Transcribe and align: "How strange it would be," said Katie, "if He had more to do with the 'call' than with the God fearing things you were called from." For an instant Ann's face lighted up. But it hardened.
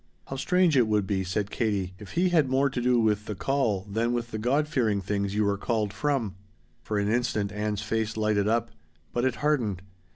"How 0.29 0.35
strange 0.35 0.75
it 0.75 0.87
would 0.87 1.05
be," 1.05 1.23
said 1.23 1.51
Katie, 1.51 1.93
"if 1.99 2.13
He 2.13 2.29
had 2.29 2.49
more 2.49 2.71
to 2.71 2.81
do 2.81 2.99
with 2.99 3.25
the 3.25 3.35
'call' 3.35 3.81
than 3.83 4.13
with 4.13 4.31
the 4.31 4.39
God 4.39 4.67
fearing 4.67 4.99
things 4.99 5.35
you 5.35 5.43
were 5.45 5.59
called 5.59 5.93
from." 5.93 6.33
For 6.81 6.97
an 6.97 7.07
instant 7.07 7.51
Ann's 7.51 7.83
face 7.83 8.17
lighted 8.17 8.47
up. 8.47 8.71
But 9.13 9.25
it 9.25 9.35
hardened. 9.45 9.83